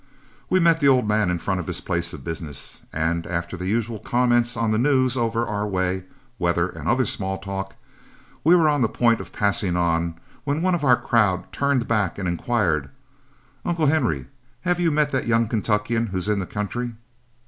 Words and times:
We 0.49 0.59
met 0.59 0.79
the 0.79 0.87
old 0.87 1.07
man 1.07 1.29
in 1.29 1.37
front 1.37 1.59
of 1.59 1.67
his 1.67 1.79
place 1.79 2.11
of 2.11 2.23
business, 2.23 2.81
and, 2.91 3.27
after 3.27 3.55
the 3.55 3.67
usual 3.67 3.99
comment 3.99 4.57
on 4.57 4.71
the 4.71 4.79
news 4.79 5.15
over 5.15 5.45
our 5.45 5.67
way, 5.67 6.05
weather, 6.39 6.69
and 6.69 6.89
other 6.89 7.05
small 7.05 7.37
talk, 7.37 7.75
we 8.43 8.55
were 8.55 8.67
on 8.67 8.81
the 8.81 8.89
point 8.89 9.21
of 9.21 9.31
passing 9.31 9.75
on, 9.77 10.15
when 10.43 10.63
one 10.63 10.73
of 10.73 10.83
our 10.83 10.97
own 10.97 11.03
crowd 11.05 11.51
turned 11.51 11.87
back 11.87 12.17
and 12.17 12.27
inquired, 12.27 12.89
'Uncle 13.63 13.85
Henry, 13.85 14.25
have 14.61 14.79
you 14.79 14.89
met 14.89 15.11
the 15.11 15.23
young 15.27 15.47
Kentuckian 15.47 16.07
who's 16.07 16.27
in 16.27 16.39
the 16.39 16.47
country?' 16.47 16.95